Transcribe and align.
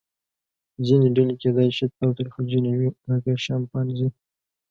ځینې 0.85 1.07
ډلې 1.15 1.35
کیدای 1.41 1.69
شي 1.77 1.85
تاوتریخجنې 1.97 2.73
وي 2.79 2.89
لکه 3.09 3.31
شامپانزې. 3.45 4.07